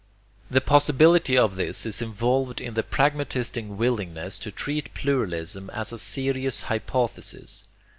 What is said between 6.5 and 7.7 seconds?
hypothesis.